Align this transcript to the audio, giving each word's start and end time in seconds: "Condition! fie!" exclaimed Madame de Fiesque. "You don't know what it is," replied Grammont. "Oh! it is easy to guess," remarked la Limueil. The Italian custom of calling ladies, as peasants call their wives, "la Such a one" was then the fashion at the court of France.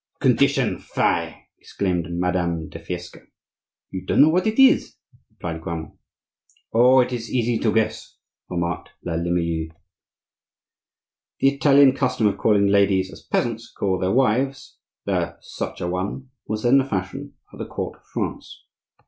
"Condition! 0.19 0.79
fie!" 0.79 1.45
exclaimed 1.59 2.07
Madame 2.09 2.69
de 2.69 2.79
Fiesque. 2.79 3.19
"You 3.91 4.03
don't 4.03 4.21
know 4.23 4.29
what 4.29 4.47
it 4.47 4.57
is," 4.57 4.95
replied 5.29 5.61
Grammont. 5.61 5.93
"Oh! 6.73 7.01
it 7.01 7.13
is 7.13 7.29
easy 7.31 7.59
to 7.59 7.71
guess," 7.71 8.17
remarked 8.49 8.89
la 9.05 9.13
Limueil. 9.13 9.69
The 11.39 11.49
Italian 11.49 11.93
custom 11.95 12.25
of 12.25 12.39
calling 12.39 12.65
ladies, 12.65 13.11
as 13.11 13.21
peasants 13.21 13.69
call 13.71 13.99
their 13.99 14.11
wives, 14.11 14.79
"la 15.05 15.33
Such 15.39 15.81
a 15.81 15.87
one" 15.87 16.29
was 16.47 16.63
then 16.63 16.79
the 16.79 16.85
fashion 16.85 17.35
at 17.53 17.59
the 17.59 17.67
court 17.67 17.97
of 17.97 18.05
France. 18.11 18.63